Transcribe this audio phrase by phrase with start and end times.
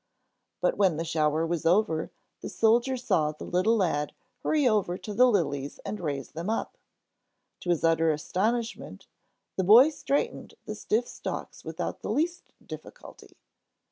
[0.61, 2.09] But when the shower was over,
[2.41, 6.75] the soldier saw the little lad hurry over to the lilies and raise them up.
[7.59, 9.05] To his utter astonishment,
[9.57, 13.37] the boy straightened the stiff stalks without the least difficulty.